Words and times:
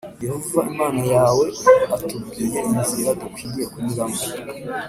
Yehova 0.25 0.59
Imana 0.71 1.01
yawe 1.13 1.45
atubwire 1.95 2.59
inzira 2.71 3.11
dukwiriye 3.21 3.65
kunyuramo 3.71 4.21